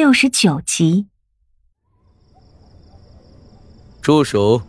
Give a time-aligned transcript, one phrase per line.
[0.00, 1.08] 六十九集，
[4.00, 4.62] 住手！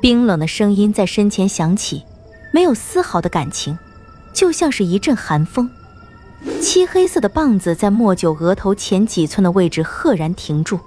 [0.00, 2.06] 冰冷的声音在身前响起，
[2.50, 3.78] 没有丝毫的感情，
[4.32, 5.70] 就像是一阵寒风。
[6.62, 10.80] 漆黑色的棒子在莫九额头前几寸的位置赫然停住，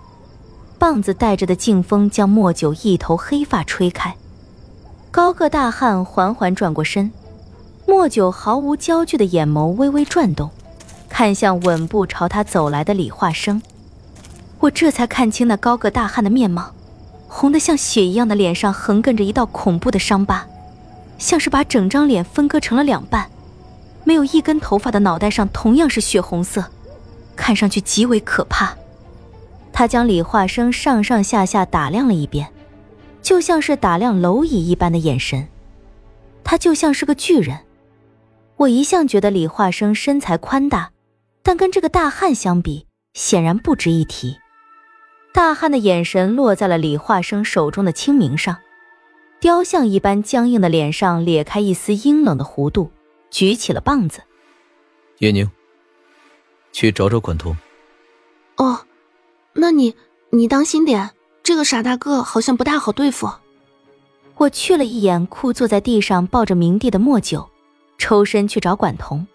[0.80, 4.18] 棒子带着的劲风将莫九一头黑发吹开。
[5.12, 7.12] 高个大汉缓缓转过身，
[7.88, 10.50] 莫九毫无焦距的眼眸微微转动。
[11.16, 13.62] 看向稳步朝他走来的李化生，
[14.62, 16.72] 我这才看清那高个大汉的面貌，
[17.28, 20.48] 红得像血一样的脸上横亘着一道恐怖的伤疤，
[21.20, 23.30] 像是把整张脸分割成了两半。
[24.04, 26.66] 没有一根头发的脑袋上同样是血红色，
[27.36, 28.76] 看上去极为可怕。
[29.72, 32.50] 他将李化生上上下下打量了一遍，
[33.22, 35.48] 就像是打量蝼蚁一般的眼神。
[36.44, 37.60] 他就像是个巨人。
[38.58, 40.90] 我一向觉得李化生身材宽大。
[41.44, 44.38] 但跟这个大汉相比，显然不值一提。
[45.34, 48.58] 大汉的眼神落在了李化生手中的清明上，
[49.42, 52.92] 雕像一般僵硬的脸上裂开一丝阴冷的弧度，
[53.30, 54.22] 举起了棒子。
[55.18, 55.50] 叶宁，
[56.72, 57.58] 去找找管彤。
[58.56, 58.86] 哦，
[59.54, 59.96] 那你
[60.30, 61.12] 你当心点，
[61.44, 63.30] 这个傻大个好像不大好对付。
[64.38, 67.50] 我去了一眼枯坐在地上抱着冥帝的莫九，
[67.98, 69.28] 抽身去找管彤。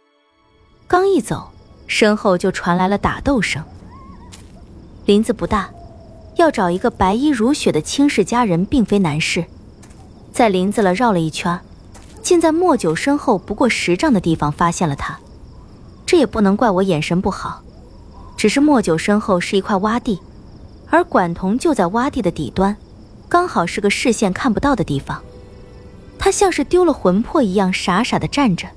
[0.87, 1.51] 刚一走。
[1.89, 3.61] 身后就传来了打斗声。
[5.07, 5.71] 林子不大，
[6.37, 9.47] 要找一个白衣如雪的轻氏佳人并非难事。
[10.33, 11.59] 在林子了绕了一圈，
[12.23, 15.19] 竟在莫九身后不过十丈的地方发现了他。
[16.07, 17.63] 这也不能怪我眼神不好，
[18.37, 20.21] 只是莫九身后是一块洼地，
[20.91, 22.77] 而管彤就在洼地的底端，
[23.29, 25.21] 刚好是个视线看不到的地方。
[26.19, 28.69] 他像是丢了魂魄一样，傻傻的站着，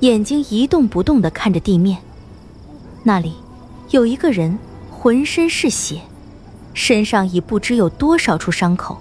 [0.00, 1.98] 眼睛一动不动的看着地面。
[3.02, 3.34] 那里
[3.90, 4.58] 有一个人，
[4.90, 6.00] 浑身是血，
[6.74, 8.98] 身上已不知有多少处伤口，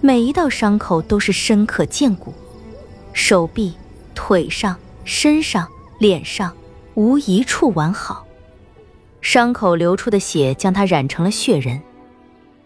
[0.00, 2.32] 每一道伤口都是深可见骨，
[3.12, 3.74] 手臂、
[4.14, 5.68] 腿上、身上、
[5.98, 6.52] 脸上
[6.94, 8.24] 无一处完好，
[9.20, 11.80] 伤口流出的血将他染成了血人。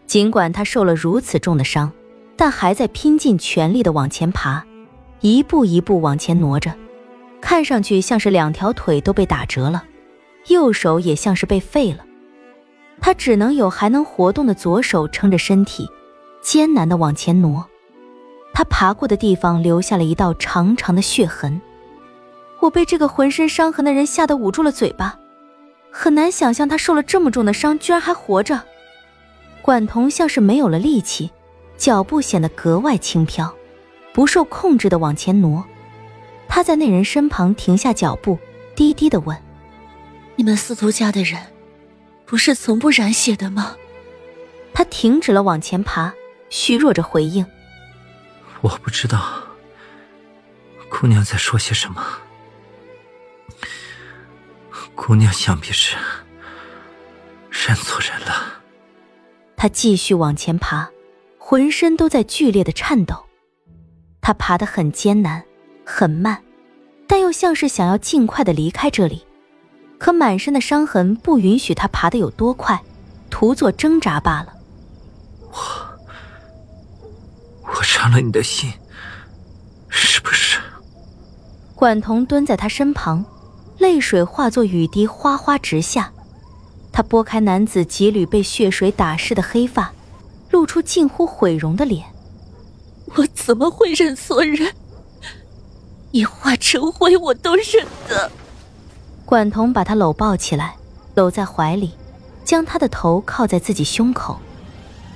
[0.06, 1.92] 尽管他受了如此重的伤，
[2.36, 4.64] 但还在拼尽全力的往前爬，
[5.20, 6.74] 一步一步往前挪着，
[7.40, 9.84] 看上去像是两条腿都被打折了。
[10.46, 12.04] 右手也像是被废了，
[13.00, 15.86] 他只能有还能活动的左手撑着身体，
[16.40, 17.66] 艰难地往前挪。
[18.54, 21.60] 他爬过的地方留下了一道长长的血痕。
[22.60, 25.18] 我被这个浑身伤痕的人吓得捂住了嘴巴，
[25.92, 28.60] 很难想象他受了这么重的伤居然还活着。
[29.62, 31.30] 管彤像是没有了力气，
[31.76, 33.54] 脚步显得格外轻飘，
[34.12, 35.64] 不受控制地往前挪。
[36.48, 38.38] 他在那人身旁停下脚步，
[38.74, 39.36] 低低地问。
[40.38, 41.36] 你们司徒家的人，
[42.24, 43.76] 不是从不染血的吗？
[44.72, 46.14] 他停止了往前爬，
[46.48, 47.44] 虚弱着回应
[48.62, 49.42] ：“我不知道，
[50.88, 52.20] 姑娘在说些什么。
[54.94, 55.96] 姑娘想必是
[57.50, 58.60] 认错人了。”
[59.58, 60.88] 他继续往前爬，
[61.36, 63.26] 浑身都在剧烈的颤抖。
[64.20, 65.44] 他爬得很艰难，
[65.84, 66.44] 很慢，
[67.08, 69.26] 但又像是想要尽快的离开这里。
[69.98, 72.80] 可满身的伤痕不允许他爬得有多快，
[73.28, 74.54] 徒作挣扎罢了。
[75.50, 75.58] 我，
[77.74, 78.72] 我伤了你的心，
[79.88, 80.60] 是不是？
[81.74, 83.24] 管彤蹲在他身旁，
[83.78, 86.12] 泪水化作雨滴哗哗直下。
[86.92, 89.92] 他拨开男子几缕被血水打湿的黑发，
[90.50, 92.06] 露出近乎毁容的脸。
[93.16, 94.72] 我怎么会认错人？
[96.10, 98.30] 你化成灰我都认得。
[99.28, 100.76] 管彤把他搂抱起来，
[101.14, 101.92] 搂在怀里，
[102.46, 104.40] 将他的头靠在自己胸口，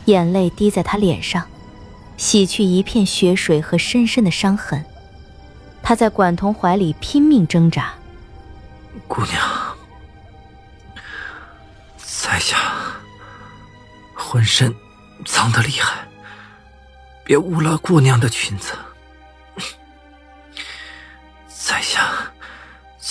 [0.05, 1.47] 眼泪滴在他脸上，
[2.19, 4.85] 洗去一片血水和深深的伤痕。
[5.83, 7.95] 他在管彤怀里拼命挣扎。
[9.09, 9.43] 姑娘，
[11.97, 12.59] 在下
[14.13, 14.75] 浑身
[15.25, 16.07] 脏得厉害，
[17.25, 18.75] 别污了姑娘的裙子。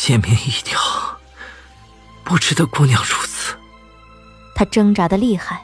[0.03, 0.79] 贱命一条，
[2.23, 3.55] 不值得姑娘如此。
[4.55, 5.61] 他挣扎的厉害，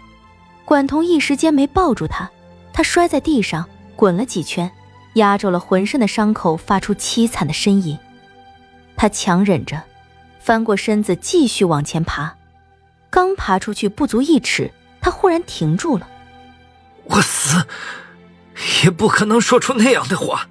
[0.63, 2.29] 管彤一时间没抱住他，
[2.71, 4.71] 他摔在地上滚了几圈，
[5.15, 7.97] 压住了浑身的伤口，发出凄惨的呻吟。
[8.95, 9.81] 他强忍着，
[10.39, 12.35] 翻过身子继续往前爬，
[13.09, 16.07] 刚爬出去不足一尺，他忽然停住了。
[17.05, 17.65] 我死，
[18.83, 20.47] 也不可能说出那样的话。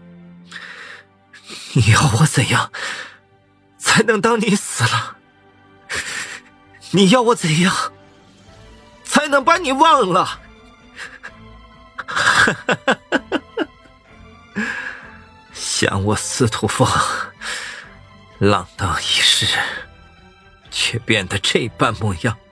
[1.74, 2.72] 你要我怎样？
[3.86, 5.16] 才能当你死了，
[6.90, 7.92] 你要我怎样
[9.04, 10.40] 才能把你忘了？
[15.54, 16.86] 想我司徒风
[18.38, 19.46] 浪荡一世，
[20.70, 22.36] 却变得这般模样。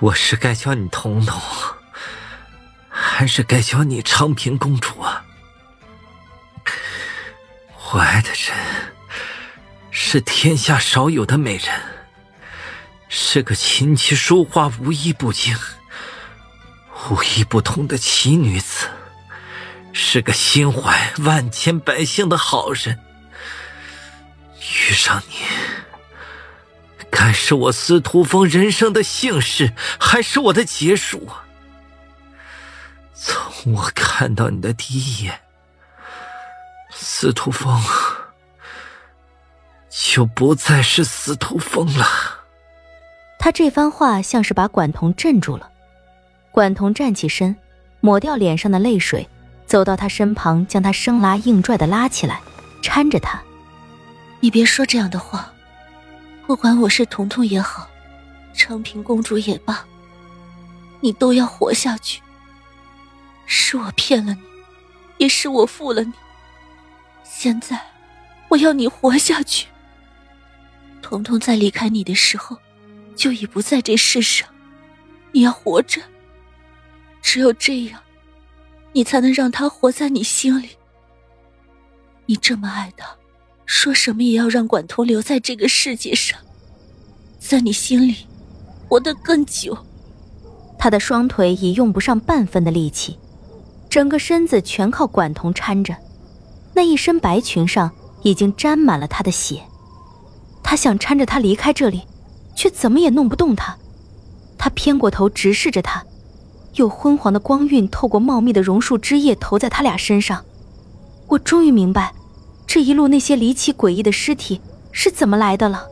[0.00, 1.38] 我是该叫你彤彤，
[2.88, 4.99] 还是该叫你昌平公主
[8.00, 8.56] 我爱的人
[9.90, 11.66] 是天下少有的美人，
[13.10, 15.54] 是个琴棋书画无一不精、
[17.10, 18.88] 无一不通的奇女子，
[19.92, 22.98] 是个心怀万千百姓的好人。
[24.58, 25.34] 遇上你，
[27.10, 31.28] 该是我司徒风人生的幸事，还是我的劫数？
[33.12, 35.38] 从我看到你的第一眼。
[37.20, 37.78] 司徒风
[39.90, 42.06] 就不再是司徒风了。
[43.38, 45.70] 他这番话像是把管彤镇住了。
[46.50, 47.54] 管彤站起身，
[48.00, 49.28] 抹掉脸上的泪水，
[49.66, 52.40] 走到他身旁，将他生拉硬拽的拉起来，
[52.82, 53.38] 搀着他
[54.40, 55.52] ：“你别说这样的话。
[56.46, 57.86] 不管我是彤彤也好，
[58.54, 59.84] 昌平公主也罢，
[61.00, 62.22] 你都要活下去。
[63.44, 64.40] 是我骗了你，
[65.18, 66.14] 也是我负了你。”
[67.42, 67.80] 现在，
[68.50, 69.66] 我要你活下去。
[71.00, 72.58] 彤彤在离开你的时候，
[73.16, 74.46] 就已不在这世上。
[75.32, 76.02] 你要活着，
[77.22, 77.98] 只有这样，
[78.92, 80.68] 你才能让他活在你心里。
[82.26, 83.06] 你这么爱他，
[83.64, 86.38] 说什么也要让管彤留在这个世界上，
[87.38, 88.26] 在你心里
[88.86, 89.74] 活得更久。
[90.78, 93.18] 他的双腿已用不上半分的力气，
[93.88, 95.96] 整个身子全靠管彤搀着。
[96.74, 97.90] 那一身白裙上
[98.22, 99.62] 已经沾满了他的血，
[100.62, 102.02] 他想搀着他离开这里，
[102.54, 103.76] 却怎么也弄不动他。
[104.56, 106.04] 他偏过头直视着他，
[106.74, 110.44] 有昏黄的光晕透过茂密的榕树枝叶投在他俩身上。
[111.28, 112.12] 我终于明白，
[112.66, 114.60] 这一路那些离奇诡异的尸体
[114.92, 115.86] 是怎么来的了。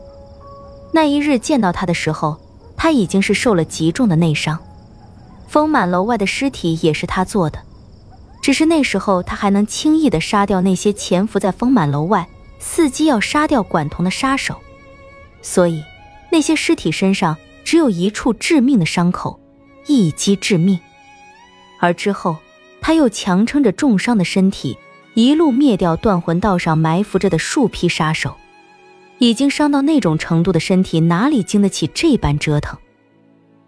[0.93, 2.37] 那一日见到他的时候，
[2.77, 4.59] 他已经是受了极重的内伤，
[5.49, 7.59] 丰满楼外的尸体也是他做的。
[8.49, 12.27] 只是那时候，他还能轻易地杀掉那些潜伏在丰满楼外、
[12.59, 14.59] 伺机要杀掉管彤的杀手，
[15.43, 15.85] 所以
[16.33, 19.39] 那些尸体身上只有一处致命的伤口，
[19.87, 20.81] 一击致命。
[21.79, 22.39] 而之后，
[22.81, 24.79] 他又强撑着重伤的身体，
[25.12, 28.35] 一路灭掉断魂道上埋伏着的数批杀手。
[29.19, 32.79] 已经伤到那种程度的身体，哪里经得起这般折腾？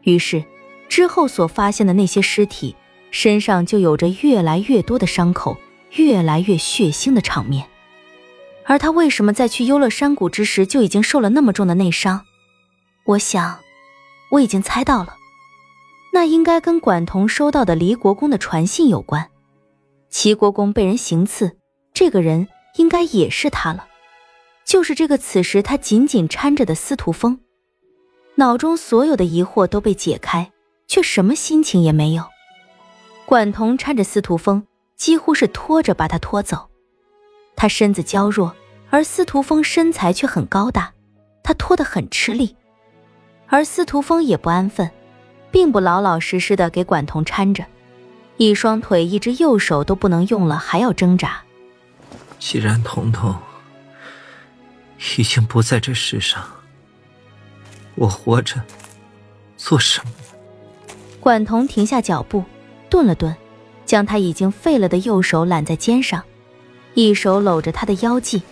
[0.04, 0.42] 于是，
[0.88, 2.74] 之后所发现的那些尸体。
[3.10, 5.58] 身上就有着越来越多的伤口，
[5.92, 7.66] 越来越血腥的场面。
[8.64, 12.22] 而他为什么在去幽乐山谷之时就已经受了那么重的内伤？
[13.04, 13.58] 我想，
[14.30, 15.16] 我已经猜到了，
[16.12, 19.28] 那应该跟管彤收到的离国公的传信有关。
[20.08, 21.56] 齐国公被人行刺，
[21.92, 22.46] 这个人
[22.76, 23.86] 应该也是他了，
[24.64, 27.40] 就是这个此时他紧紧搀着的司徒风。
[28.36, 30.52] 脑中所有的疑惑都被解开，
[30.86, 32.24] 却什么心情也没有。
[33.30, 34.66] 管彤搀着司徒风，
[34.96, 36.68] 几乎是拖着把他拖走。
[37.54, 38.56] 他身子娇弱，
[38.90, 40.92] 而司徒风身材却很高大，
[41.44, 42.56] 他拖得很吃力。
[43.46, 44.90] 而司徒风也不安分，
[45.52, 47.64] 并不老老实实的给管彤搀着，
[48.36, 51.40] 一双腿、一只右手都不能用了，还要挣扎。
[52.40, 53.32] 既然彤彤
[55.16, 56.44] 已经不在这世上，
[57.94, 58.60] 我活着
[59.56, 60.10] 做什么？
[61.20, 62.42] 管彤停下脚步。
[62.90, 63.34] 顿了顿，
[63.86, 66.22] 将他已经废了的右手揽在肩上，
[66.94, 68.42] 一手搂着他的腰际，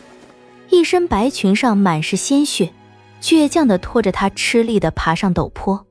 [0.70, 2.72] 一身白裙上满是鲜血，
[3.20, 5.86] 倔强的拖着他吃力的爬上陡坡。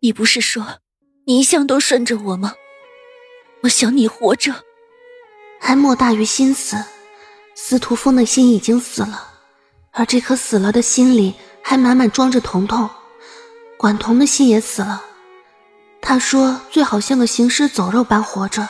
[0.00, 0.78] 你不是说
[1.26, 2.54] 你一向都顺着我吗？
[3.62, 4.54] 我想你活着，
[5.60, 6.76] 还莫大于心死。
[7.54, 9.28] 司徒风的心已经死了，
[9.92, 12.88] 而这颗死了的心里还满满装着彤彤。
[13.76, 15.04] 管彤的心也死了。
[16.02, 18.68] 他说：“最好像个行尸走肉般活着。”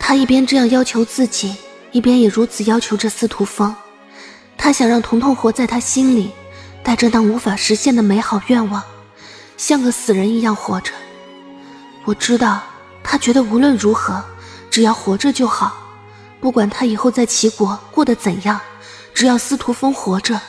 [0.00, 1.56] 他一边这样要求自己，
[1.92, 3.74] 一边也如此要求着司徒风。
[4.56, 6.32] 他想让彤彤活在他心里，
[6.82, 8.82] 带着那无法实现的美好愿望，
[9.56, 10.92] 像个死人一样活着。
[12.04, 12.62] 我知道，
[13.04, 14.24] 他觉得无论如何，
[14.70, 15.76] 只要活着就好，
[16.40, 18.58] 不管他以后在齐国过得怎样，
[19.14, 20.40] 只要司徒风活着，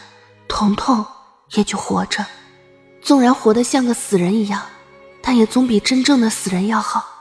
[0.48, 1.06] 彤彤
[1.51, 2.25] 也就活着，
[3.01, 4.62] 纵然活得像个死人一样。
[5.29, 7.19] 但也总比真正的死人要好。